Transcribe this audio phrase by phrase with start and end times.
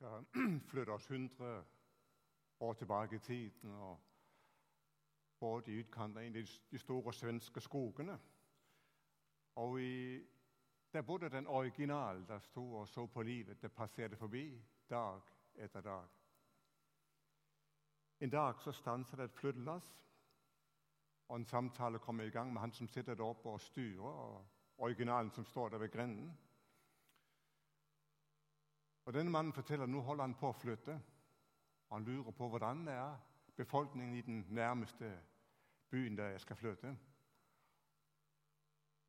[0.00, 0.24] skal
[0.70, 1.64] flytte oss 100
[2.60, 3.70] år tilbake i tiden.
[3.70, 3.98] og
[5.40, 8.18] Både i utkanten av de store svenske skogene.
[9.56, 10.20] Og i,
[10.92, 13.62] der bodde den originale der sto og så på livet.
[13.62, 15.20] Det passerte forbi dag
[15.54, 16.08] etter dag.
[18.20, 20.06] En dag så stanset det et flyttelass,
[21.28, 24.46] og en samtale kom i gang med han som sitter der oppe og styrer, og
[24.78, 26.38] originalen som står der ved grenden.
[29.04, 30.94] Og Denne mannen forteller at nå holder han på å flytte.
[31.88, 33.16] Og han lurer på hvordan det er
[33.56, 35.10] befolkningen i den nærmeste
[35.90, 36.96] byen der jeg skal flytte.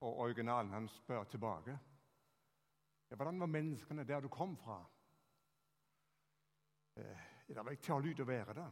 [0.01, 1.79] Og originalen han spør tilbake.
[3.09, 4.85] Ja, hvordan var menneskene der du kom fra?
[6.95, 8.71] Eh, det var ikke til å lyde å være der.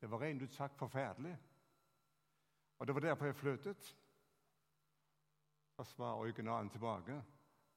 [0.00, 1.36] Det var rent ut sagt forferdelig.
[2.78, 3.96] Og det var derfor jeg flyttet.
[5.76, 7.22] Så svarer originalen tilbake.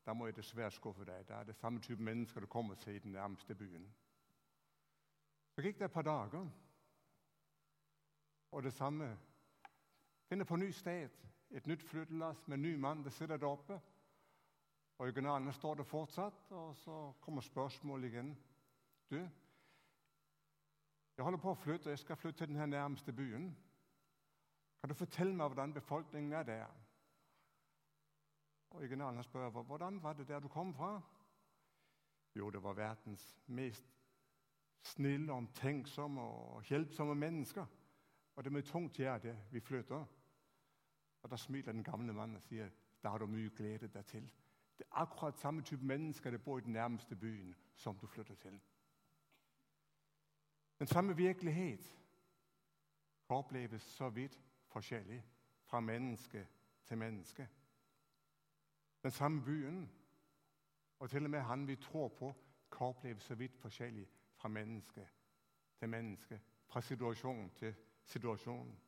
[0.05, 1.25] Da må jeg dessverre skuffe deg.
[1.27, 3.87] Det er det samme type mennesker du kommer til i den nærmeste byen.
[5.55, 6.49] Så gikk det et par dager,
[8.51, 9.17] og det samme
[10.29, 11.09] finner på ny sted.
[11.51, 13.03] Et nytt flyttelass med ny mann.
[13.03, 13.79] Det sitter der oppe.
[14.99, 18.37] Originalene står der fortsatt, og så kommer spørsmålet igjen.
[19.09, 19.19] Du,
[21.17, 23.49] jeg holder på å flytte, og jeg skal flytte til den nærmeste byen.
[24.81, 26.84] Kan du fortelle meg hvordan befolkningen er der?
[28.75, 31.01] Originalen spør hvordan var det der du kom fra.
[32.35, 33.85] Jo, det var verdens mest
[34.81, 37.65] snille, omtenksomme og hjelpsomme mennesker.
[38.35, 40.05] Og det er med tungt hjerte vi flytter.
[41.21, 42.69] Og Da smiler den gamle mannen og sier
[43.03, 44.31] da har du mye glede deg til.
[44.77, 48.35] Det er akkurat samme type mennesker det bor i den nærmeste byen som du flytter
[48.35, 48.59] til.
[50.79, 51.99] Den samme virkelighet
[53.29, 55.23] oppleves så vidt forskjellig
[55.65, 56.47] fra menneske
[56.85, 57.49] til menneske
[59.05, 59.91] den samme byen.
[60.99, 62.35] Og til og med han vi tror på,
[62.71, 65.07] kan oppleve så vidt forskjellig fra menneske
[65.77, 68.79] til menneske, fra situasjon til situasjon.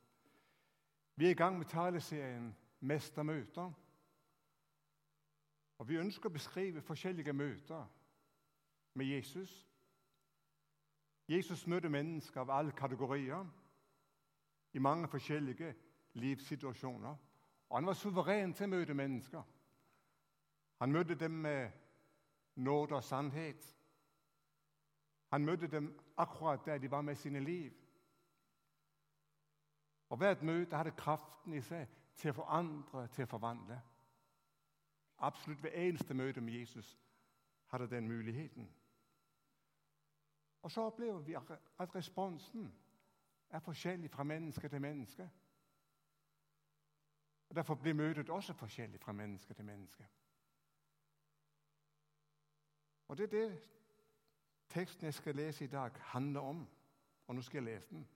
[1.15, 3.71] Vi er i gang med taleserien 'Mestermøter'.
[5.77, 7.85] Og Vi ønsker å beskrive forskjellige møter
[8.93, 9.69] med Jesus.
[11.27, 13.45] Jesus møter mennesker av alle kategorier
[14.73, 15.75] i mange forskjellige
[16.13, 17.15] livssituasjoner.
[17.69, 19.43] Og han var suveren til å møte mennesker.
[20.79, 21.71] Han møtte dem med
[22.55, 23.77] nåde og sannhet.
[25.31, 27.73] Han møtte dem akkurat der de var med sine liv.
[30.09, 33.81] Og Hvert møte hadde kraften i seg til å forandre, til å forvandle.
[35.17, 36.99] Absolutt hver eneste møte med Jesus
[37.71, 38.69] hadde den muligheten.
[40.61, 41.33] Og så opplever vi
[41.79, 42.73] at responsen
[43.49, 45.29] er forskjellig fra menneske til menneske.
[47.49, 50.07] Og Derfor blir møtet også forskjellig fra menneske til menneske.
[53.07, 53.61] Og Det er det
[54.69, 56.67] teksten jeg skal lese i dag, handler om.
[57.27, 58.07] Og nå skal jeg lese den.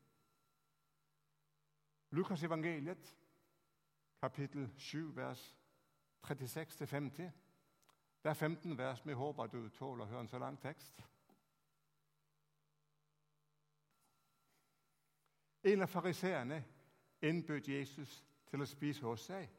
[2.10, 3.18] Lukas evangeliet,
[4.22, 5.58] kapittel 7, vers
[6.28, 7.22] 36-50.
[8.24, 9.06] Det er 15 vers.
[9.06, 11.02] Vi håper du tåler å høre en så lang tekst.
[15.64, 16.64] En av fariseerne
[17.22, 19.50] innbød Jesus til å spise hos seg.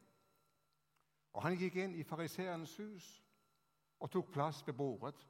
[1.33, 3.22] Og Han gikk inn i fariseerens hus
[4.03, 5.27] og tok plass ved bordet.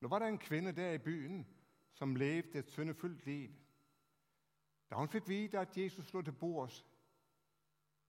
[0.00, 1.46] Nå var det en kvinne der i byen
[1.94, 3.50] som levde et syndefullt liv.
[4.90, 6.84] Da hun fikk vite at Jesus lå til bords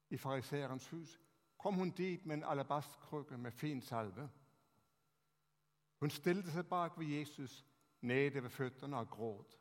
[0.09, 1.19] i fariseerens hus,
[1.57, 4.29] kom hun dit med en alabastkrukke med fin salve.
[5.99, 7.65] Hun stilte seg bak ved Jesus,
[8.01, 9.59] nede ved føttene og gråt.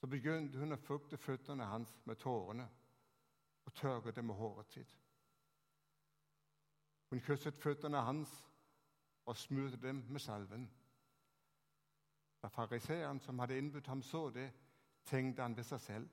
[0.00, 2.68] Så begynte hun å fukte føttene hans med tårene
[3.64, 4.96] og tørke dem med håret sitt.
[7.10, 8.51] Hun kysset føttene hans
[9.26, 10.70] og smurte dem med salven.
[12.42, 14.52] Da fariseeren som hadde innbudt ham, så det,
[15.04, 16.08] tenkte han ved seg selv.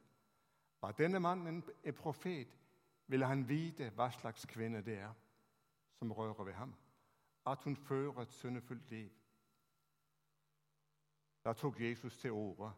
[0.81, 2.57] Var denne mannen en profet,
[3.07, 5.13] ville han vite hva slags kvinne det er
[5.97, 6.75] som rører ved ham,
[7.45, 9.09] at hun fører et syndefullt liv.
[11.43, 12.73] Da tok Jesus til orde.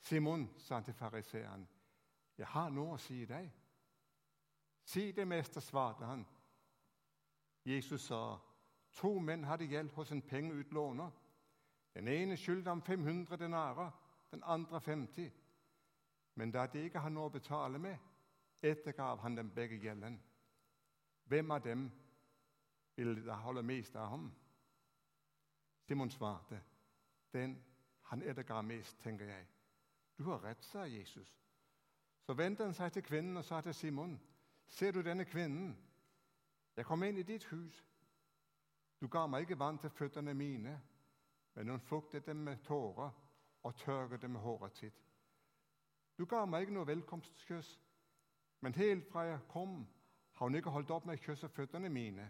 [0.00, 1.68] 'Simon', sa han til fariseeren,
[2.38, 3.52] 'jeg har noe å si deg.'
[4.84, 6.26] 'Si det, mester', svarte han.
[7.64, 8.38] Jesus sa,
[8.98, 11.10] To menn hadde gjeld hos en pengeutlåner.
[11.94, 13.90] Den ene skyldte ham 500 denarer,
[14.30, 15.32] den andre 50.
[16.34, 17.96] Men da de ikke har noe å betale med,
[18.62, 20.18] ettergav han dem begge gjelden.
[21.30, 21.90] Hvem av dem
[22.96, 24.30] ville da holde mest av ham?
[25.86, 26.60] Simon svarte,
[27.32, 27.56] den
[28.10, 29.46] han ettergav mest, tenker jeg.
[30.18, 31.30] Du har rett, sa Jesus.
[32.26, 34.18] Så vendte han seg til kvinnen og sa til Simon,
[34.66, 35.76] ser du denne kvinnen?
[36.76, 37.84] Jeg kom inn i ditt hus.
[39.00, 40.80] Du ga meg ikke vann til føttene mine,
[41.54, 43.10] men hun fugtet dem med tårer
[43.62, 45.04] og tørket dem med håret sitt.
[46.18, 47.70] Du ga meg ikke noe velkomstkyss,
[48.60, 49.86] men helt fra jeg kom,
[50.34, 52.26] har hun ikke holdt opp med å kysse føttene mine.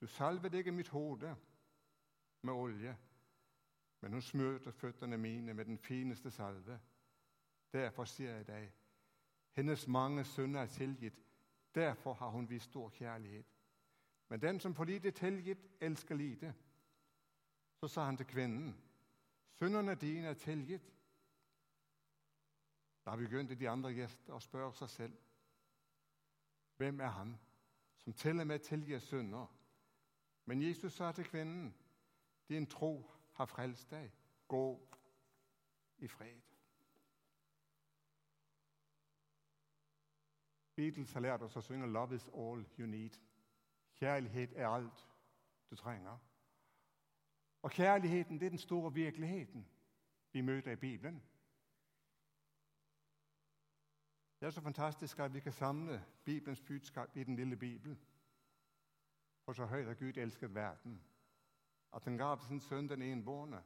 [0.00, 1.34] Du salvet ikke mitt hode
[2.42, 2.96] med olje,
[4.00, 6.78] men hun smurte føttene mine med den fineste salve.
[7.72, 8.72] Derfor sier jeg deg,
[9.54, 11.18] hennes mange synder er tilgitt.
[11.74, 13.51] Derfor har hun vist stor kjærlighet.
[14.32, 16.54] Men den som får lite tilgitt, elsker lite.
[17.80, 18.82] Så sa han til kvinnen,
[19.58, 20.94] synderne dine er tilgitt.
[23.04, 25.18] Da begynte de andre gjester å spørre seg selv,
[26.80, 27.34] hvem er han
[28.00, 29.52] som til og med tilgir synder?
[30.44, 31.74] Men Jesus sa til kvinnen,
[32.48, 34.08] din tro har frelst deg.
[34.48, 34.88] Gå
[35.98, 36.40] i fred.
[40.74, 43.20] Beatles har lært oss å synge 'Love is all you need'.
[43.94, 45.08] Kjærlighet er alt
[45.70, 46.18] du trenger.
[47.62, 49.68] Og kjærligheten det er den store virkeligheten
[50.32, 51.22] vi møter i Bibelen.
[54.40, 58.00] Det er så fantastisk at vi kan samle Bibelens budskap i den lille Bibelen.
[59.44, 61.04] For så høyt har Gud elsket verden,
[61.92, 63.62] at han gav sin sønn den enbårne,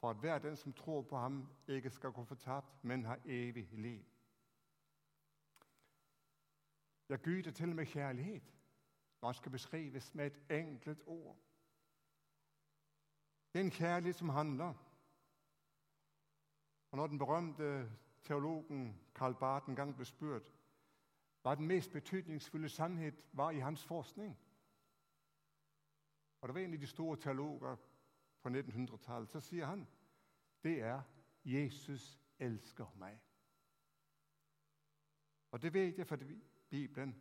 [0.00, 3.68] for at hver den som tror på ham, ikke skal gå fortapt, men har evig
[3.72, 4.04] liv.
[7.08, 8.57] Ja, Gud er til og med kjærlighet
[9.26, 11.38] han skal beskrives med et enkelt ord.
[13.52, 14.74] Det er en kjærlighet som handler.
[16.90, 17.90] Og Når den berømte
[18.22, 20.54] teologen Karl Barth en gang ble spurt
[21.42, 24.38] hva den mest betydningsfulle sannhet var i hans forskning
[26.40, 27.76] Og Det var en av de store teologer
[28.42, 29.30] på 1900-tallet.
[29.30, 29.86] Så sier han
[30.62, 31.02] det er
[31.44, 33.18] Jesus elsker meg.
[35.50, 37.14] Og det vet jeg fordi Bibelen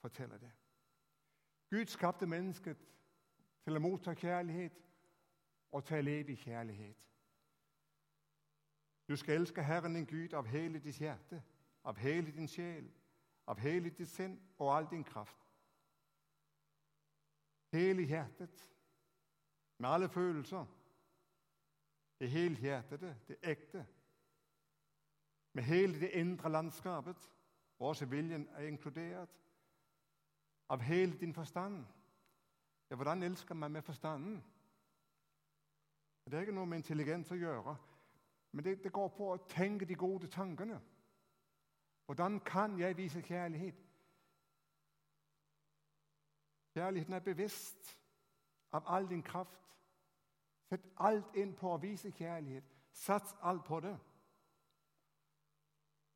[0.00, 0.52] forteller det.
[1.70, 2.78] Gud skapte mennesket
[3.64, 4.90] til å motta kjærlighet
[5.72, 7.06] og til å leve i kjærlighet.
[9.08, 11.42] Du skal elske Herren din Gud av hele ditt hjerte,
[11.84, 12.86] av hele din sjel,
[13.46, 15.50] av hele ditt sinn og all din kraft.
[17.72, 18.70] Hele hjertet,
[19.78, 20.66] med alle følelser.
[22.18, 23.86] Det helhjertede, det ekte.
[25.52, 27.30] Med hele det indre landskapet.
[27.78, 29.43] Også viljen er inkludert.
[30.68, 31.84] Av hele din forstand.
[32.90, 34.44] Ja, hvordan elsker man med forstanden?
[36.24, 37.76] Det er ikke noe med intelligens å gjøre,
[38.52, 40.78] men det, det går på å tenke de gode tankene.
[42.06, 43.82] Hvordan kan jeg vise kjærlighet?
[46.74, 47.98] Kjærligheten er bevisst
[48.72, 49.60] av all din kraft.
[50.68, 52.64] Sett alt inn på å vise kjærlighet.
[52.92, 53.94] Sats alt på det.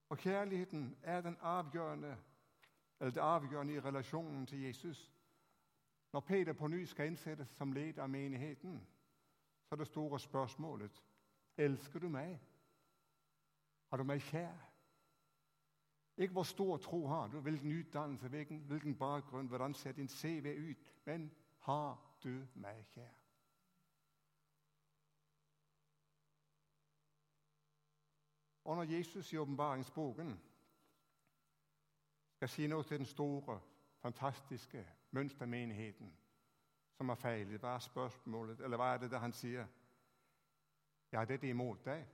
[0.08, 2.16] Og kjærligheten er den avgjørende,
[3.00, 5.12] eller det avgjørende i relasjonen til Jesus.
[6.12, 8.88] Når Peter på ny skal innsettes som leder av menigheten,
[9.64, 11.02] så er det store spørsmålet
[11.56, 12.38] elsker du meg.
[13.90, 14.64] Har du meg kjær?
[16.18, 20.70] Ikke hvor stor tro har du, hvilken utdannelse, hvilken, hvilken bakgrunn, hvordan ser din CV
[20.70, 23.14] ut, men har du meg kjær?
[28.64, 30.40] Og når Jesus i åpenbaringsboken
[32.38, 33.60] skal si noe til den store,
[33.98, 36.12] fantastiske mønstermenigheten
[36.94, 39.66] som har feilet, hva er spørsmålet, eller hva er det han sier?
[41.12, 42.04] Ja, det er imot deg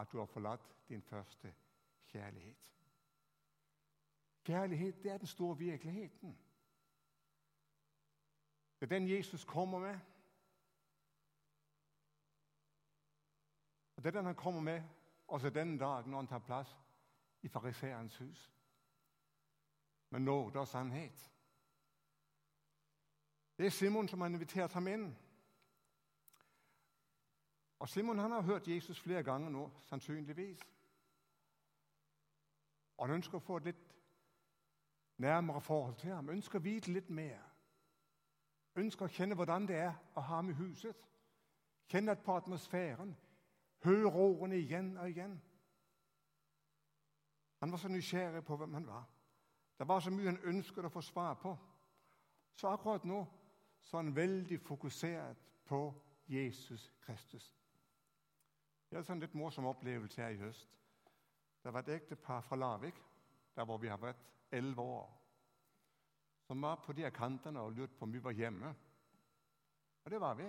[0.00, 1.52] at du har forlatt din første
[2.08, 2.56] kjærlighet.
[4.44, 6.38] Kjærlighet det er den store virkeligheten.
[8.80, 9.98] Det er den Jesus kommer med.
[13.96, 14.82] Og Det er den han kommer med
[15.28, 16.78] også denne dagen når han tar plass
[17.42, 18.52] i fariseerens hus.
[20.12, 21.32] Med nåde og sannhet.
[23.58, 25.06] Det er Simon som har invitert ham inn.
[27.78, 30.60] Og Simon han har hørt Jesus flere ganger nå, sannsynligvis.
[32.96, 33.94] Og han ønsker å få et litt
[35.16, 36.28] nærmere forhold til ham.
[36.28, 37.40] Ønsker å vite litt mer.
[38.76, 41.08] Ønsker å kjenne hvordan det er å ha ham i huset.
[41.88, 43.16] Kjenne på atmosfæren.
[43.82, 45.40] Høre ordene igjen og igjen.
[47.64, 49.08] Han var så nysgjerrig på hvem han var.
[49.78, 51.56] Det var så mye han ønsket å få svar på.
[52.54, 53.24] Så akkurat nå
[53.82, 55.80] så er han veldig fokusert på
[56.30, 57.48] Jesus Kristus.
[58.90, 60.68] Det er en litt morsom opplevelse her i høst.
[61.62, 62.98] Det var et ektepar fra Lavik,
[63.56, 65.10] der hvor vi har vært elleve år,
[66.46, 68.74] som var på de kantene og lurte på om vi var hjemme.
[70.04, 70.48] Og det var vi.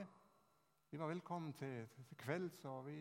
[0.91, 2.97] Vi var velkommen til, til kvelds, og vi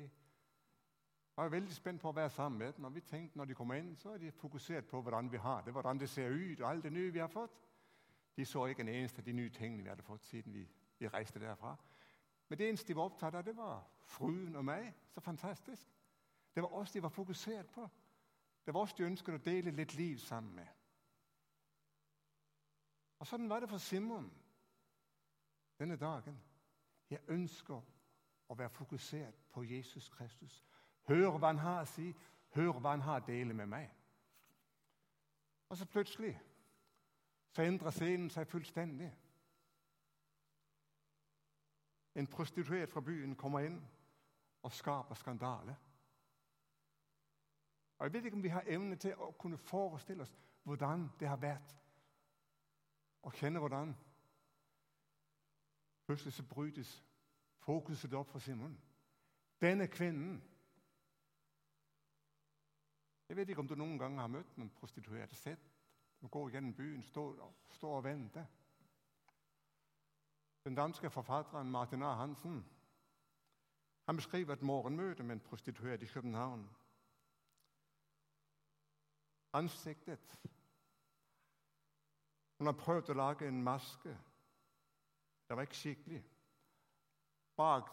[1.36, 2.84] jeg er veldig spent på å være sammen med dem.
[2.84, 5.62] og vi tenkte Når de kommer inn, så er de fokusert på hvordan vi har
[5.62, 7.60] det, hvordan det ser ut, og alt det nye vi har fått.
[8.36, 11.08] De så ikke en eneste av de nye tingene vi hadde fått siden vi, vi
[11.08, 11.76] reiste derfra.
[12.48, 14.94] Men det eneste de var opptatt av, det var fruen og meg.
[15.08, 15.88] Så fantastisk.
[16.54, 17.88] Det var oss de var fokusert på.
[18.66, 20.68] Det var oss de ønsket å dele litt liv sammen med.
[23.18, 24.28] Og Sånn var det for Simon
[25.78, 26.36] denne dagen.
[27.10, 27.80] Jeg ønsker
[28.48, 30.62] å være fokusert på Jesus Kristus.
[31.08, 32.12] Hør hva han har å si,
[32.54, 33.90] hør hva han har å dele med meg.
[35.68, 36.34] Og så plutselig
[37.52, 39.10] så endrer scenen seg fullstendig.
[42.14, 43.80] En prostituert fra byen kommer inn
[44.62, 45.76] og skaper skandale.
[47.98, 51.28] Og Jeg vet ikke om vi har evne til å kunne forestille oss hvordan det
[51.28, 51.76] har vært
[53.22, 53.94] og kjenne hvordan
[56.06, 57.04] Plutselig så brytes
[57.58, 58.74] fokuset opp for Simon.
[59.60, 60.42] Denne kvinnen
[63.32, 65.32] Jeg vet ikke om du noen gang har møtt noen prostituerte.
[65.40, 65.62] Sett
[66.20, 67.38] de går gjennom byen, står,
[67.78, 68.44] står og venter.
[70.68, 72.10] Den danske forfatteren Martin A.
[72.20, 72.58] Hansen
[74.04, 76.68] han beskriver et morgenmøte med en prostituert i København.
[79.52, 80.36] Ansiktet
[82.58, 84.12] Hun har prøvd å lage en maske.
[85.48, 86.20] Det var ikke skikkelig.
[87.56, 87.88] Bak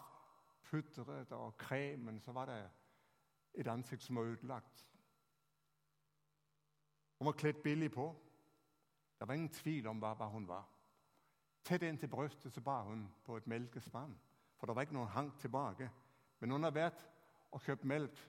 [0.68, 2.60] putteret og kremen så var det
[3.54, 4.89] et ansikt som var ødelagt.
[7.20, 8.16] Hun var kledd billig på.
[9.18, 10.64] Det var ingen tvil om hva, hun var.
[11.64, 14.14] Tett inntil brystet så bar hun på et melkespann,
[14.56, 15.90] for det var ikke noen hang tilbake.
[16.40, 17.02] Men hun har vært
[17.52, 18.24] og kjøpt melk,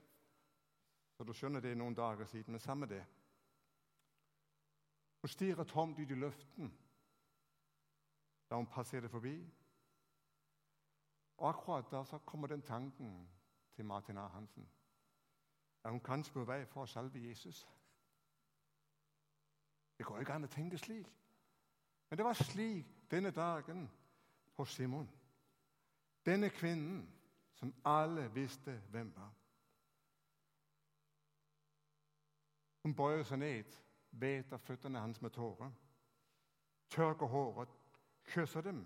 [1.16, 2.52] så du skjønner det er noen dager siden.
[2.52, 3.00] Men samme det.
[5.22, 6.74] Hun stirrer tomt ut i løften
[8.50, 9.38] da hun passerer forbi.
[11.38, 13.30] Og akkurat da så kommer den tanken
[13.76, 14.28] til Martin A.
[14.28, 14.68] Hansen.
[15.84, 17.64] Er hun kanskje på vei for å salve Jesus?
[20.02, 21.10] Det går ikke an å tenke slik.
[22.10, 23.84] Men det var slik denne dagen
[24.58, 25.06] hos Simon.
[26.26, 27.04] Denne kvinnen
[27.54, 29.30] som alle visste hvem var.
[32.82, 33.78] Hun bøyer seg ned,
[34.20, 35.70] beter føttene hans med tårer,
[36.90, 37.80] tørker håret,
[38.34, 38.82] kysser dem,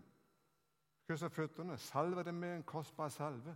[1.07, 3.55] kysser føttene, salver dem med en kostbar salve.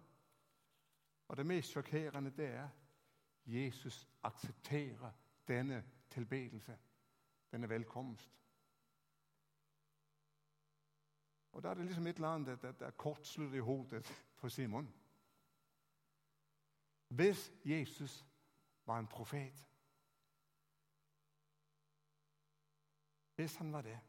[1.28, 2.70] Og det mest sjokkerende det er
[3.52, 5.12] Jesus aksepterer
[5.48, 6.80] denne tilbedelse,
[7.52, 8.40] denne velkomst.
[11.52, 14.94] Og Da er det liksom et eller annet det, er kortslutt i hodet på Simon.
[17.08, 18.26] Hvis Jesus
[18.86, 19.66] var en profet
[23.36, 24.00] Hvis han var det,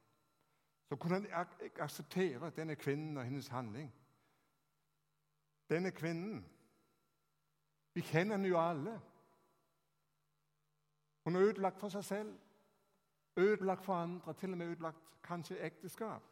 [0.89, 3.95] så kunne han ikke akseptere denne kvinnen og hennes handling.
[5.69, 6.47] Denne kvinnen
[7.95, 9.01] Vi kjenner henne jo alle.
[11.25, 12.39] Hun er ødelagt for seg selv,
[13.37, 16.23] ødelagt for andre, til og med ødelagt kanskje ekteskap.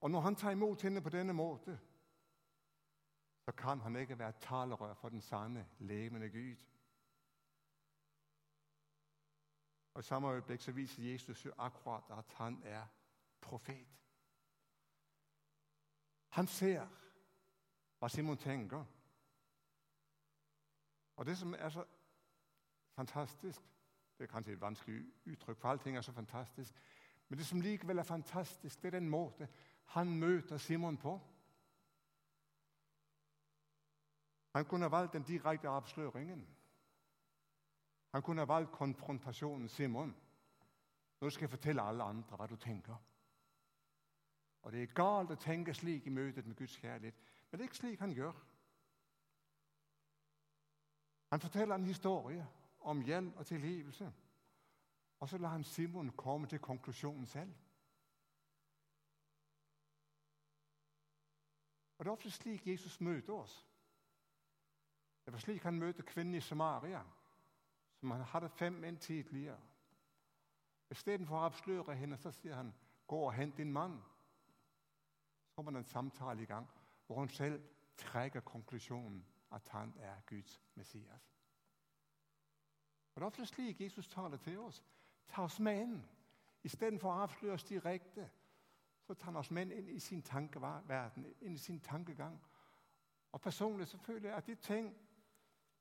[0.00, 1.80] Og når han tar imot henne på denne måte,
[3.44, 6.56] så kan han ikke være talerør for den sanne, levende Gud.
[9.94, 12.86] Og I samme øyeblikk så viser Jesus jo akkurat at han er
[13.40, 13.86] profet.
[16.28, 16.86] Han ser
[17.98, 18.84] hva Simon tenker.
[21.16, 21.84] Og det som er så
[22.92, 23.62] fantastisk
[24.18, 26.74] Det er kanskje et vanskelig uttrykk, for allting er så fantastisk.
[27.28, 29.46] Men det som likevel er fantastisk, det er den måten
[29.86, 31.20] han møter Simon på.
[34.52, 36.46] Han kunne ha valgt den direkte avsløringen.
[38.12, 39.68] Han kunne ha valgt konfrontasjonen.
[39.68, 40.16] Simon,
[41.20, 42.96] nå skal jeg fortelle alle andre hva du tenker.
[44.62, 47.14] Og Det er galt å tenke slik i møtet med Guds kjærlighet,
[47.50, 48.40] men det er ikke slik han gjør.
[51.30, 52.46] Han forteller en historie
[52.86, 54.12] om hjelp og tilgivelse.
[55.20, 57.54] Og så lar han Simon komme til konklusjonen selv.
[61.98, 63.66] Og Det er ofte slik Jesus møter oss.
[65.24, 67.02] Det var slik han møter kvinnen i Samaria,
[68.00, 69.58] som han hadde fem menn tidligere.
[70.90, 72.74] Istedenfor å avsløre henne, så sier han,
[73.06, 74.02] 'Gå og hent din mann.'
[75.40, 76.68] Så kommer det en samtale i gang
[77.06, 77.62] hvor hun selv
[77.96, 81.35] trekker konklusjonen at han er Guds Messias.
[83.16, 84.84] Og Det er ofte slik Jesus taler til oss.
[85.28, 86.00] Ta oss med inn.
[86.64, 88.26] Istedenfor å avsløre oss direkte,
[89.06, 92.36] så tar han oss med inn i sin tankeverden, inn i sin tankegang.
[93.32, 94.90] Og Personlig så føler jeg at de ting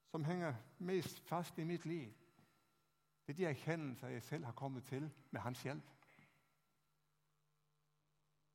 [0.08, 2.14] som henger mest fast i mitt liv,
[3.28, 5.92] det er de erkjennelser jeg selv har kommet til med hans hjelp.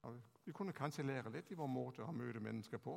[0.02, 2.96] Og vi kunne kanskje lære litt i vår måte å møte mennesker på.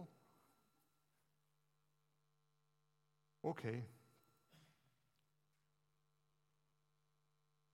[3.43, 3.65] Ok.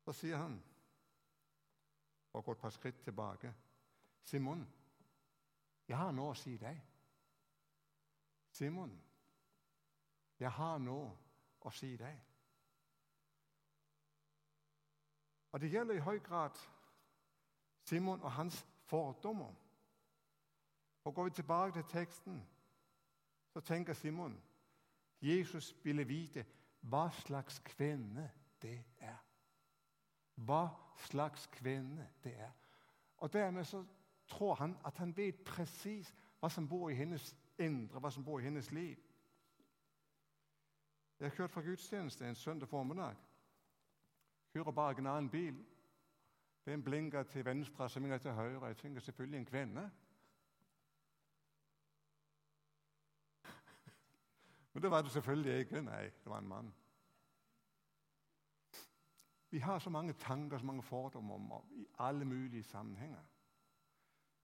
[0.09, 0.63] Så sier han,
[2.33, 3.53] og går et par skritt tilbake,
[4.23, 4.67] Simon,
[5.87, 6.79] Jeg har noe å si deg.
[8.51, 8.95] Simon,
[10.39, 11.11] jeg har noe
[11.61, 12.17] å si deg.
[15.51, 16.57] Og det gjelder i høy grad
[17.85, 19.53] Simon og hans fordommer.
[21.03, 22.43] Og Går vi tilbake til teksten,
[23.53, 24.41] så tenker Simon
[25.21, 26.45] Jesus ville vite
[26.81, 29.28] hva slags kvinne det er.
[30.45, 32.51] Hva slags kvinne det er.
[33.17, 33.83] Og Dermed så
[34.27, 38.39] tror han at han vet presis hva som bor i hennes indre, hva som bor
[38.39, 38.97] i hennes liv.
[41.19, 43.15] Jeg har kjørt fra gudstjeneste en søndag formiddag.
[44.53, 45.57] Kjører bak en annen bil.
[46.65, 48.65] Den blinker til venstre, som til høyre.
[48.65, 49.91] Jeg tenker selvfølgelig en kvinne.
[54.73, 55.81] Men det var det selvfølgelig ikke.
[55.81, 56.73] Nei, det var en mann.
[59.49, 63.23] Vi har så mange tanker så mange fordommer i alle mulige sammenhenger.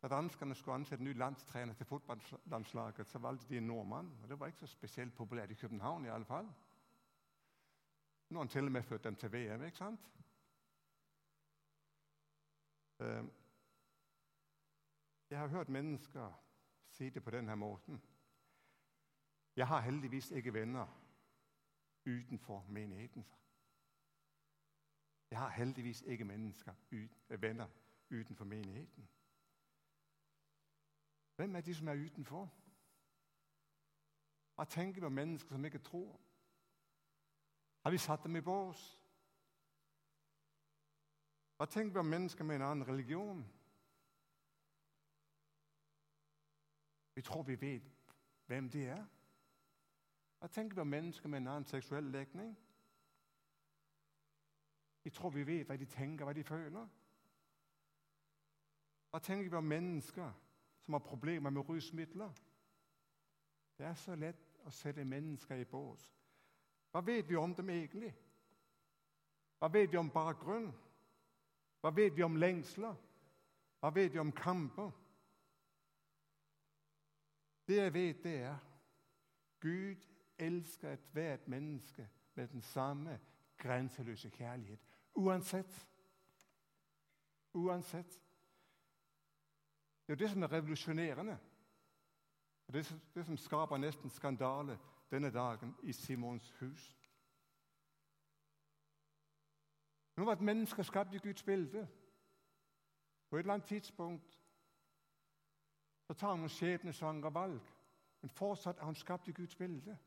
[0.02, 4.20] Da danskene skulle ansette ny landstrener til fotballandslaget, så valgte de en nordmann.
[4.24, 6.06] og Det var ikke så spesielt populært i København.
[6.06, 6.46] i alle fall.
[8.30, 9.64] Nå har han til og med ført dem til VM.
[9.64, 10.00] ikke sant?
[15.30, 16.42] Jeg har hørt mennesker
[16.90, 18.02] si det på denne måten.
[19.56, 20.88] Jeg har heldigvis ikke venner
[22.06, 23.26] utenfor menigheten.
[25.32, 26.74] Jeg har heldigvis ikke mennesker,
[27.30, 27.68] venner
[28.12, 29.10] utenfor menigheten.
[31.36, 32.54] Hvem er de som er utenfor?
[34.56, 36.20] Hva tenker vi om mennesker som ikke tror?
[37.84, 39.02] Har vi satt dem i bås?
[41.58, 43.46] Hva tenker vi om mennesker med en annen religion?
[47.16, 48.16] Vi tror vi vet
[48.46, 49.06] hvem de er.
[50.40, 52.58] Hva tenker vi om mennesker med en annen seksuell legning?
[55.06, 56.86] Vi tror vi vet hva de tenker, hva de føler.
[59.14, 60.32] Hva tenker vi om mennesker
[60.82, 62.32] som har problemer med rusmidler?
[63.78, 66.08] Det er så lett å sette mennesker i bås.
[66.90, 68.10] Hva vet vi om dem egentlig?
[69.60, 70.72] Hva vet vi om bakgrunn?
[71.86, 72.98] Hva vet vi om lengsler?
[73.80, 74.90] Hva vet vi om kamper?
[77.68, 78.58] Det jeg vet, det er
[79.62, 80.10] Gud
[80.42, 83.20] elsker ethvert menneske med den samme
[83.58, 84.95] grenseløse kjærlighet.
[85.16, 85.88] Uansett.
[87.54, 88.22] Uansett.
[90.08, 91.38] Det er jo det som er revolusjonerende.
[92.68, 94.80] Det er det som skaper nesten skandale
[95.12, 96.98] denne dagen i Simons hus.
[100.16, 101.88] Nå var et menneske skapt i Guds bilde.
[103.30, 104.42] På et eller annet tidspunkt
[106.08, 107.72] så tar han noen skjebnesvangre valg.
[108.22, 109.98] Men fortsatt er han skapt i Guds bilde.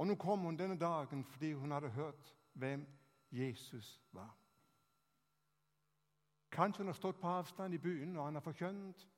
[0.00, 2.86] Og nå kom hun denne dagen fordi hun hadde hørt hvem
[3.30, 4.36] Jesus var.
[6.50, 9.08] Kanskje hun har stått på avstand i byen når han har forkjønt.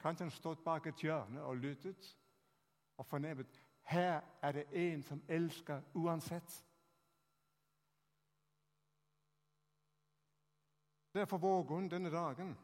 [0.00, 2.16] Kanskje hun har stått bak et hjørne og lyttet
[2.96, 6.64] og fornemmet her er det en som elsker uansett.
[11.14, 12.56] Derfor våger hun denne dagen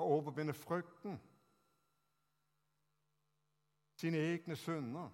[0.00, 1.20] å overvinne frykten
[4.04, 5.10] sine egne synder,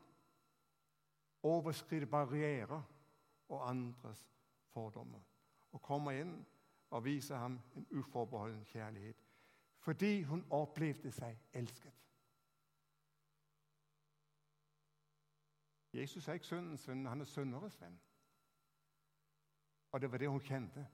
[1.43, 2.83] overskride barrierer
[3.49, 4.33] og andres
[4.67, 5.21] fordommer.
[5.73, 6.33] Og komme inn
[6.91, 9.23] og vise ham en uforbeholden kjærlighet.
[9.79, 11.93] Fordi hun opplevde seg elsket.
[15.93, 18.01] Jesus er ikke syndens venn, han er synderes venn.
[19.93, 20.87] Og det var det hun kjente.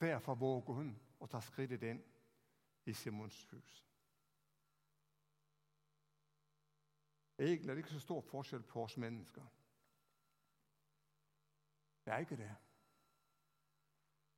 [0.00, 2.04] Derfor våger hun å ta skrittet inn
[2.86, 3.91] i Simons hus.
[7.42, 9.42] Egentlig er det ikke så stor forskjell på oss mennesker.
[12.04, 12.54] Det er ikke det.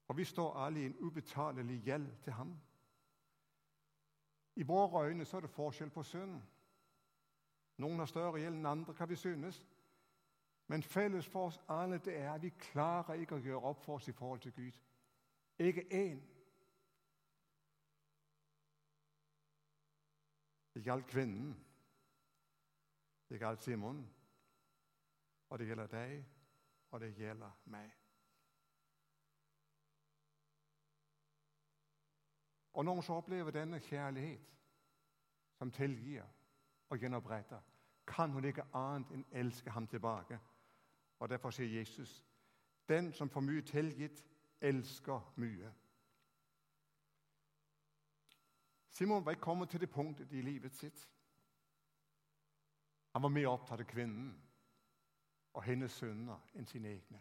[0.08, 2.60] Og vi står alle i en ubetalelig gjeld til ham.
[4.56, 6.40] I våre øyne så er det forskjell på synd.
[7.76, 9.66] Noen har større gjeld enn andre, hva vi synes.
[10.66, 13.98] Men felles for oss alle det er at vi klarer ikke å gjøre opp for
[13.98, 14.80] oss i forhold til Gud.
[15.58, 16.22] Ikke én.
[20.74, 21.52] Det gjaldt kvinnen.
[23.28, 24.14] Det gjaldt Simon,
[25.48, 26.24] og det gjelder deg,
[26.90, 27.92] og det gjelder meg.
[32.74, 34.50] Og når vi så opplever denne kjærlighet
[35.58, 36.24] som tilgir
[36.88, 37.60] og gjenoppretter,
[38.06, 40.38] kan hun ikke annet enn elske ham tilbake.
[41.18, 42.24] Og Derfor sier Jesus,
[42.88, 44.24] 'Den som får mye tilgitt,
[44.60, 45.72] elsker mye'.
[48.88, 51.08] Simon var ikke kommet til det punktet i livet sitt
[53.14, 54.32] han var mer opptatt av kvinnen
[55.54, 57.20] og hennes sønner enn sine egne.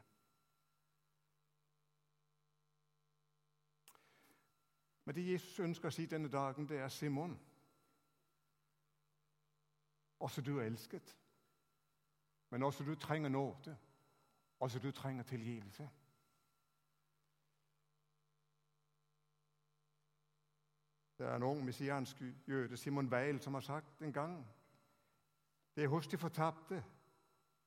[5.06, 7.36] Men det Jesus ønsker å si denne dagen, det er Simon.
[10.19, 11.13] Også du er elsket.
[12.49, 13.77] Men også du trenger nåde.
[14.60, 15.89] Også du trenger tilgivelse.
[21.17, 24.47] Det er en ung messiansk jøde, Simon Weil, som har sagt en gang
[25.75, 26.83] det er hos de fortapte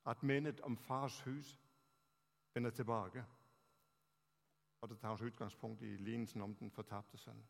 [0.07, 1.61] at minnet om fars hus
[2.55, 3.25] vender tilbake.
[4.81, 7.49] Og Det tar utgangspunkt i lignelsen om den fortapte sønnen.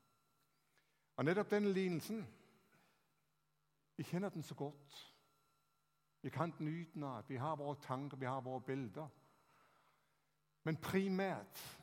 [1.16, 2.26] Og Nettopp denne lignelsen
[3.96, 5.14] Vi kjenner den så godt.
[6.22, 7.28] Vi kan den utenat.
[7.28, 9.08] Vi har våre tanker, vi har våre bilder.
[10.62, 11.80] Men primært,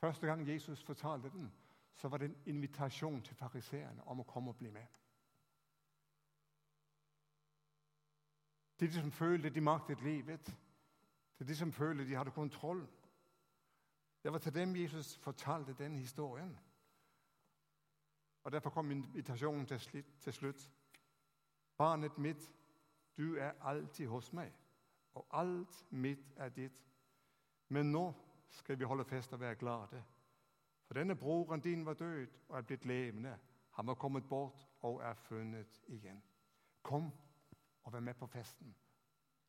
[0.00, 1.52] første gang Jesus fortalte den,
[1.94, 4.86] så var det en invitasjon til fariseerne om å komme og bli med.
[8.78, 10.58] Til de som følte de maktet livet,
[11.36, 12.88] til de som følte de hadde kontroll.
[14.22, 16.58] Det var til dem Jesus fortalte den historien.
[18.44, 19.66] Og Derfor kom invitasjonen
[20.20, 20.70] til slutt.
[21.76, 22.52] Barnet mitt,
[23.16, 24.52] du er alltid hos meg,
[25.14, 26.86] og alt mitt er ditt.
[27.68, 28.12] Men nå
[28.50, 30.04] skal vi holde fest og være glade.
[30.86, 33.38] For denne broren din var død og er blitt levende.
[33.70, 36.22] Han var kommet bort og er funnet igjen.
[36.82, 37.12] Kom
[37.86, 38.76] og vær med på festen.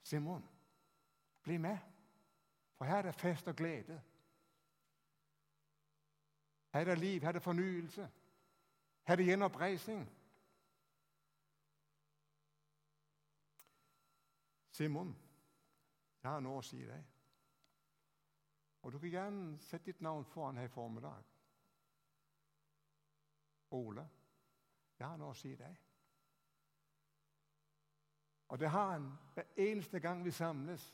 [0.04, 0.50] Simon,
[1.44, 1.78] bli med.
[2.78, 4.02] For her er det fest og glede.
[6.74, 8.10] Her er det liv, her er det fornyelse.
[9.08, 10.10] Her er det gjenoppreisning.
[14.72, 15.16] Simon,
[16.24, 17.10] jeg har noe å si deg.
[18.86, 21.26] Og du kan gjerne sette ditt navn foran her i formiddag.
[23.72, 24.06] Ole,
[25.00, 25.87] jeg har noe å si deg.
[28.48, 30.94] Og det har han hver eneste gang vi samles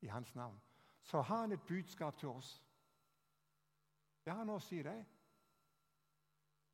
[0.00, 0.60] i hans navn.
[1.02, 2.62] Så har han et budskap til oss.
[4.26, 5.04] Jeg har noe å si deg.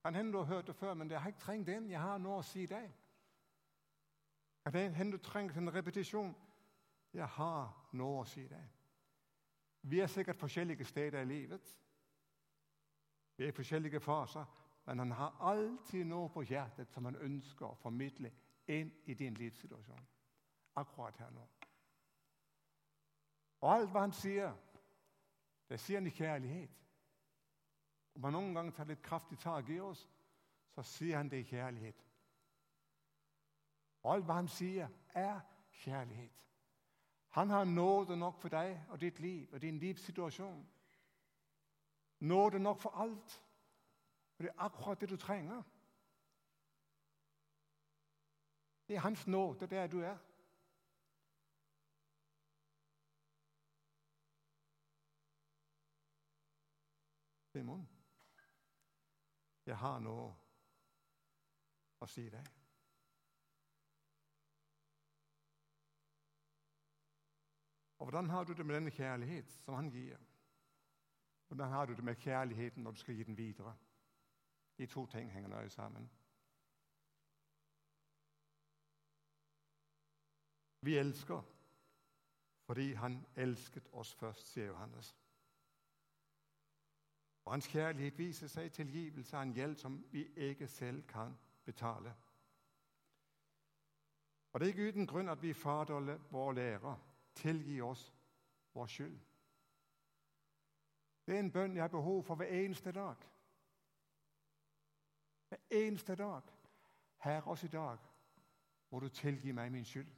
[0.05, 1.91] Kan hende du har hørt det før, men det har ikke trengt den.
[1.91, 2.93] Jeg har noe å si deg.
[4.65, 6.35] Kan hende du trenger en repetisjon.
[7.13, 8.69] Jeg har noe å si deg.
[9.83, 11.77] Vi er sikkert forskjellige steder i livet.
[13.37, 14.45] Vi er i forskjellige faser.
[14.85, 18.31] Men han har alltid noe på hjertet som han ønsker å formidle
[18.69, 20.09] inn i din livssituasjon.
[20.77, 21.47] Akkurat her nå.
[23.61, 24.53] Og alt hva han sier,
[25.69, 26.75] det sier han i kjærlighet.
[28.15, 30.05] Om han noen ganger tar litt kraftig tak i oss,
[30.75, 32.05] så sier han det i kjærlighet.
[34.03, 35.41] Og Alt hva han sier, er
[35.83, 36.45] kjærlighet.
[37.29, 40.63] Han har nåde nok for deg og ditt liv og din livssituasjon.
[42.21, 43.43] Nåde nok for alt.
[44.39, 45.63] Og det er akkurat det du trenger.
[48.89, 50.17] Det er Hans nåde der du er.
[57.53, 57.89] Simon,
[59.67, 60.29] jeg har noe
[62.01, 62.49] å si deg.
[67.99, 70.17] Og Hvordan har du det med denne kjærlighet som han gir?
[71.49, 73.77] Hvordan har du det med kjærligheten når du skal gi den videre?
[74.79, 76.09] De to ting henger nøye sammen.
[80.81, 81.43] Vi elsker
[82.69, 85.17] fordi han elsket oss først, sier Johannes.
[87.45, 91.33] Og Hans kjærlighet viser seg tilgivelse av en gjeld som vi ikke selv kan
[91.65, 92.13] betale.
[94.53, 97.01] Og Det er ikke uten grunn at vi Fader vår lærer
[97.35, 98.13] tilgi oss
[98.75, 99.19] vår skyld.
[101.27, 103.17] Det er en bønn jeg har behov for hver eneste dag.
[105.49, 106.43] Hver eneste dag.
[107.17, 107.99] Her også i dag
[108.91, 110.13] må du tilgi meg min skyld.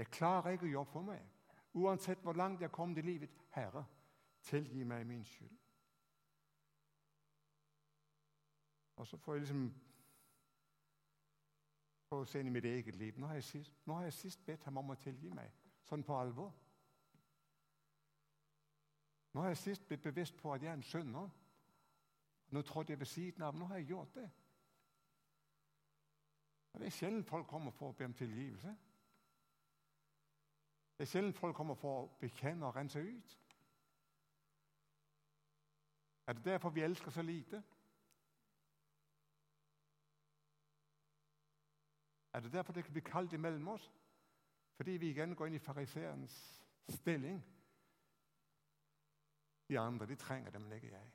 [0.00, 1.24] Jeg klarer ikke å jobbe for meg,
[1.76, 3.34] uansett hvor langt jeg kom i livet.
[3.52, 3.82] Herre,
[4.48, 5.58] tilgi meg min skyld.
[8.96, 9.66] Og så får jeg liksom
[12.08, 13.20] prøve å se inn i mitt eget liv.
[13.20, 15.52] Nå har jeg sist, nå har jeg sist bedt ham om å tilgi meg,
[15.84, 16.50] sånn på alvor.
[19.34, 21.28] Nå har jeg sist blitt bevisst på at jeg er en synder.
[22.50, 23.56] Nå trådte jeg ved siden av.
[23.56, 24.30] Nå har jeg gjort det.
[26.72, 28.72] Det er sjelden folk kommer for å be om tilgivelse.
[31.00, 33.36] Det er sjelden folk kommer for å bekjenne og rense ut.
[36.28, 37.62] Er det derfor vi elsker så lite?
[42.36, 43.88] Er det derfor det kan bli kaldt imellom oss?
[44.76, 46.36] Fordi vi igjen går inn i fariseerens
[46.98, 47.40] stilling.
[49.72, 51.10] De andre de trenger det, men ikke jeg.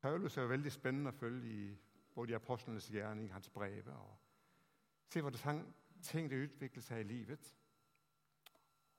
[0.00, 1.68] Paulus er jo veldig spennende å følge i
[2.18, 3.92] både i apostlenes gjerning, hans breve.
[3.92, 4.18] og
[5.08, 7.56] Se hvordan ting det utvikler seg i livet.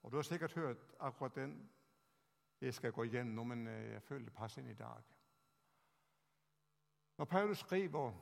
[0.02, 1.70] Og Du har sikkert hørt akkurat den
[2.60, 5.02] jeg skal gå igjennom, men øh, jeg føler det passer inn i dag.
[7.18, 8.12] Når Paulus skriver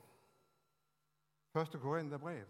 [1.47, 2.47] første Korinterbrev,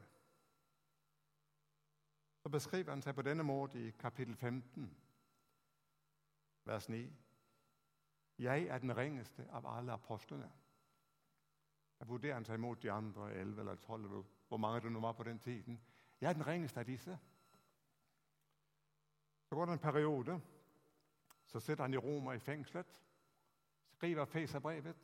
[2.39, 4.97] så beskriver han seg på denne måten i kapittel 15,
[6.65, 7.13] vers 9.
[8.39, 10.51] Jeg er den ringeste av alle apostlene.
[11.99, 15.11] Jeg vurderer han seg imot de andre 11 eller 12, hvor mange det nå var
[15.11, 15.81] på den tiden.
[16.21, 17.17] Jeg er den ringeste av disse.
[19.45, 20.41] Så går det en periode.
[21.45, 22.85] Så sitter han i Roma i fengselet,
[23.91, 24.95] skriver Feserbrevet.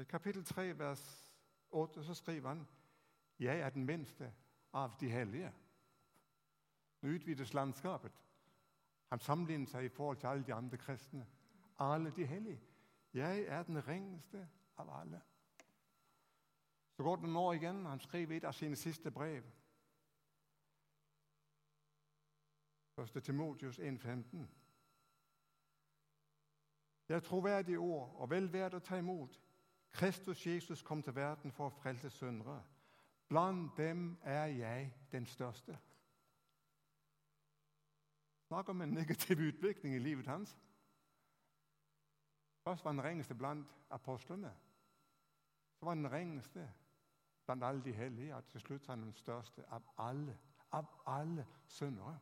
[0.00, 1.32] I kapittel 3, vers
[1.70, 2.66] 8 så skriver han
[3.38, 4.32] jeg er den minste
[4.72, 5.52] av de hellige.
[7.02, 8.12] Nå utvides landskapet.
[9.10, 11.26] Han sammenligner seg i forhold til alle de andre kristne.
[11.78, 12.60] Alle de hellige.
[13.14, 15.20] Jeg er den ringeste av alle.
[16.96, 17.86] Så går det nå igjen.
[17.86, 19.44] Han skriver et av sine siste brev.
[22.98, 23.22] 1.
[23.22, 24.46] Timotius 1,15.
[27.08, 29.40] Det er troverdige ord og vel verdt å ta imot.
[29.94, 32.62] Kristus Jesus kom til verden for å frelse syndere.
[33.28, 35.78] Blant dem er jeg den største.
[38.46, 40.56] Snakk om en negativ utvikling i livet hans.
[42.64, 44.56] Først var han den rengeste blant apostlene.
[45.74, 46.72] Så var han den rengeste
[47.44, 48.36] blant alle de hellige.
[48.36, 50.38] Og til slutt var han den største av alle.
[50.72, 52.18] Av alle syndere.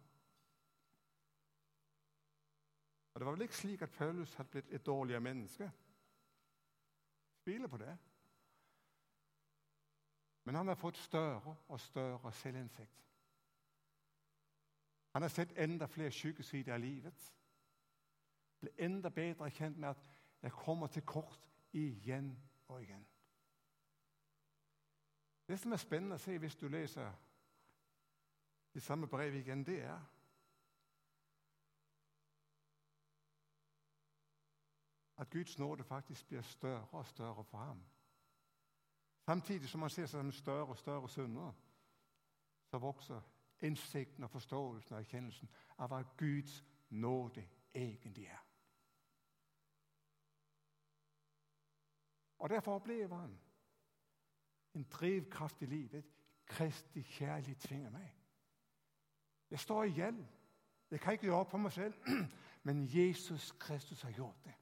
[3.14, 5.70] Og Det var vel ikke slik at Paulus hadde blitt et dårligere menneske.
[7.44, 7.98] Tviler på det.
[10.44, 13.09] Men han har fått større og større selvinnsikt.
[15.12, 17.35] Han har sett enda flere sykesider av livet.
[18.61, 20.11] Ble enda bedre kjent med at
[20.42, 23.07] jeg kommer til kort igjen og igjen.
[25.48, 27.12] Det som er spennende å se hvis du leser
[28.74, 30.00] de samme brev igjen, det er
[35.22, 37.85] at Guds nåde faktisk blir større og større for ham.
[39.20, 41.52] Samtidig som han ser seg som større og større synder,
[42.70, 43.20] så vokser
[43.62, 48.40] innsikten og forståelsen og erkjennelsen av hva Guds nåde egentlig er.
[52.42, 53.40] Og Derfor opplever han
[54.74, 56.05] en drivkraft i livet.
[56.46, 58.16] Kristi kjærlighet tvinger meg.
[59.50, 60.26] Jeg står i gjeld.
[60.90, 61.94] Jeg kan ikke gjøre for meg selv,
[62.66, 64.55] men Jesus Kristus har gjort det.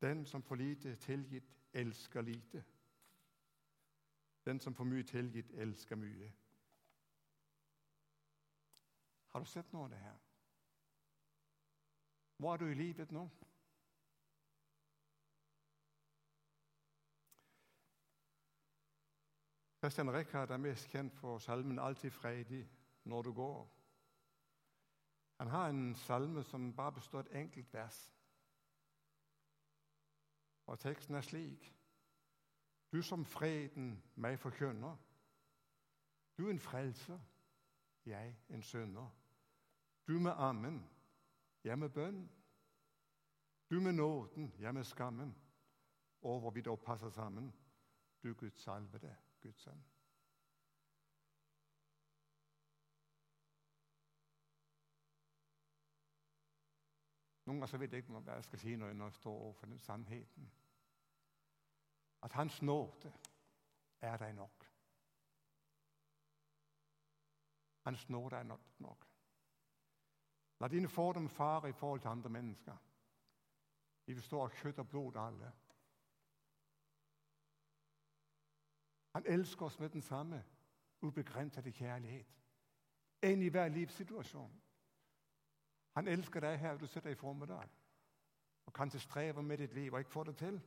[0.00, 2.64] Den som får lite tilgitt, elsker lite.
[4.44, 6.32] Den som får mye tilgitt, elsker mye.
[9.26, 10.29] Har du sett noe av det her?
[12.42, 13.28] Er du i livet nå?
[19.78, 22.70] Christian Rikard er mest kjent for salmen 'Alltid freidig
[23.04, 23.68] når du går'.
[25.38, 28.16] Han har en salme som bare består av et enkelt vers.
[30.66, 31.76] Og teksten er slik
[32.92, 34.96] Du som freden meg forkynner.
[36.38, 37.18] Du en frelser,
[38.04, 39.10] jeg en synder.
[40.06, 40.90] Du med ammen,
[41.64, 42.30] jeg med bønn.
[43.70, 45.36] Du med nåden, jeg med skammen.
[46.22, 47.54] Og hvor vi da passer sammen.
[48.22, 49.84] Du Guds salvede, Guds sønn.
[57.46, 59.78] Noen ganger så vet jeg ikke hva jeg skal si når jeg står overfor den
[59.78, 60.50] sannheten
[62.22, 63.12] at Hans nåde
[64.00, 64.66] er deg nok.
[67.84, 68.42] Hans nåde er
[68.78, 69.09] nok.
[70.60, 72.76] La dine fordommer fare i forhold til andre mennesker.
[74.06, 75.52] Vi består av kjøtt og blod, alle.
[79.14, 80.44] Han elsker oss med den samme
[81.00, 82.36] ubegrensede kjærlighet.
[83.22, 84.60] Enn i hver livssituasjon.
[85.94, 87.68] Han elsker deg her du sitter i formiddag
[88.66, 90.60] og kanskje strever med ditt liv og ikke får det til.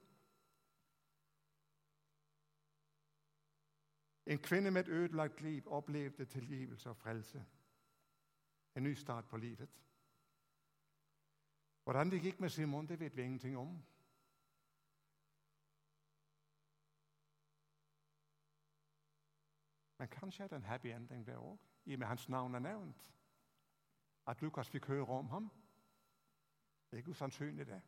[4.26, 7.46] En kvinne med et ødelagt liv opplevde tilgivelse og frelse.
[8.76, 9.70] En ny start på livet.
[11.84, 13.86] Hvordan det gikk med Simon, det vet vi ingenting om.
[19.98, 22.60] Men kanskje er det en happy ending der òg, i og med hans navn er
[22.60, 23.14] nevnt.
[24.28, 25.52] At Lukas fikk høre om ham.
[26.86, 27.82] Det er ikke usannsynlig, det.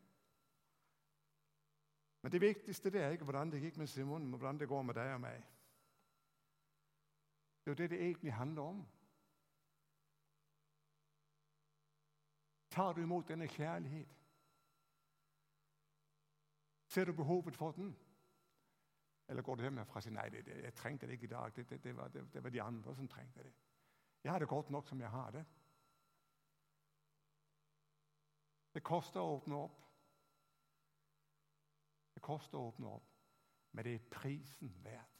[2.22, 4.82] Men det viktigste det er ikke hvordan det gikk med Simon, men hvordan det går
[4.82, 5.44] med deg og meg.
[7.64, 8.86] Det er jo det det egentlig handler om.
[12.76, 14.08] Tar du imot denne kjærlighet?
[16.86, 17.96] Ser du behovet for den?
[19.28, 21.54] Eller går du hjemmefra og sier nei, det, det, jeg trengte det ikke i dag.
[21.56, 23.52] Det, det, var, var, de andre som trengte det.
[24.24, 25.44] Jeg har det godt nok som jeg har det.
[28.74, 29.78] Det koster å åpne opp.
[32.14, 33.08] Det koster å åpne opp,
[33.72, 35.16] men det er prisen verdt.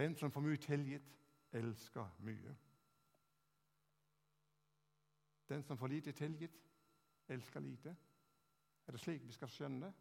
[0.00, 1.12] Den som får mye tilgitt,
[1.52, 2.56] elsker mye.
[5.48, 6.58] Den som får lite tilgitt,
[7.28, 7.96] elsker lite.
[8.86, 9.94] Er det slik vi skal skjønne det?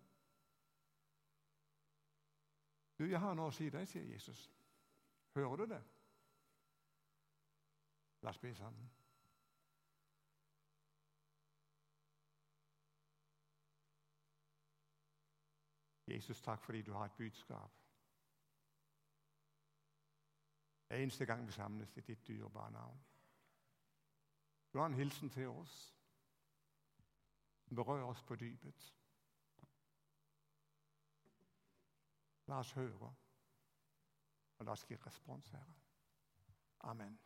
[3.00, 4.48] Du, jeg har noe å si deg, sier Jesus.
[5.36, 5.82] Hører du det?
[8.22, 8.90] La oss be sammen.
[16.08, 17.72] Jesus, takk fordi du har et budskap.
[20.90, 23.00] Eneste gang vi samles i ditt dyrebare navn.
[24.78, 25.96] Du har en hilsen til oss
[27.76, 28.94] Berør oss på dypet.
[32.48, 33.10] La oss høre,
[34.58, 35.74] og la oss gi respons, Herre.
[36.80, 37.18] Amen.